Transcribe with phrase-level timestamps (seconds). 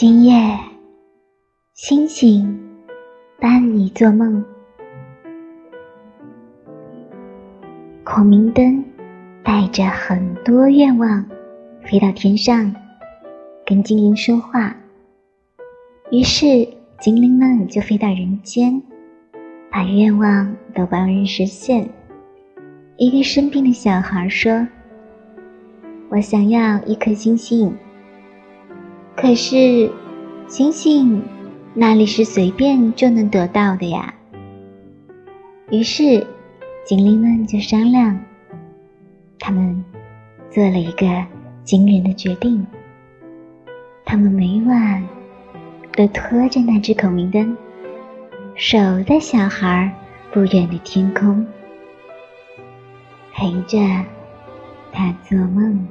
[0.00, 0.58] 今夜，
[1.74, 2.58] 星星
[3.38, 4.42] 伴你做梦。
[8.02, 8.82] 孔明灯
[9.44, 11.22] 带着很多愿望
[11.82, 12.74] 飞到天上，
[13.66, 14.74] 跟精灵说话。
[16.10, 16.66] 于是
[16.98, 18.82] 精灵们就飞到人间，
[19.70, 21.86] 把愿望都帮人实现。
[22.96, 24.66] 一个生病的小孩说
[26.08, 27.70] ：“我想要一颗星星。”
[29.16, 29.90] 可是，
[30.48, 31.22] 星星
[31.74, 34.14] 那里是随便就能得到的呀。
[35.70, 36.26] 于是，
[36.84, 38.18] 精灵们就商量，
[39.38, 39.84] 他们
[40.50, 41.06] 做了一个
[41.62, 42.66] 惊人的决定。
[44.04, 45.06] 他们每晚
[45.92, 47.56] 都拖着那只孔明灯，
[48.56, 49.94] 守在小孩
[50.32, 51.46] 不远的天空，
[53.34, 53.78] 陪着
[54.90, 55.86] 他做梦。